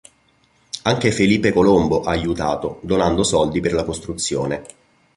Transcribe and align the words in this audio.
Anche 0.81 1.11
Felipe 1.11 1.53
Colombo 1.53 2.01
ha 2.01 2.09
aiutato, 2.09 2.79
donando 2.81 3.21
soldi 3.21 3.59
per 3.59 3.73
la 3.73 3.83
costruzione. 3.83 4.63